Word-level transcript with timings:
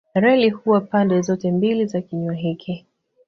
Reli 0.15 0.49
huwa 0.49 0.81
pande 0.81 1.21
zote 1.21 1.51
mbili 1.51 1.85
za 1.85 2.01
kinywa 2.01 2.33
hiki. 2.33 2.85